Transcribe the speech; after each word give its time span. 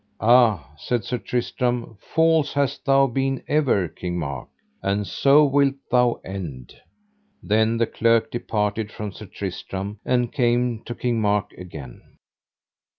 Ah, 0.19 0.73
said 0.79 1.03
Sir 1.05 1.19
Tristram, 1.19 1.95
false 2.01 2.53
hast 2.53 2.85
thou 2.85 3.05
been 3.05 3.43
ever, 3.47 3.87
King 3.87 4.17
Mark, 4.17 4.47
and 4.81 5.05
so 5.05 5.45
wilt 5.45 5.75
thou 5.91 6.13
end. 6.25 6.73
Then 7.43 7.77
the 7.77 7.85
clerk 7.85 8.31
departed 8.31 8.91
from 8.91 9.11
Sir 9.11 9.27
Tristram 9.27 9.99
and 10.03 10.33
came 10.33 10.83
to 10.85 10.95
King 10.95 11.21
Mark 11.21 11.51
again. 11.53 12.17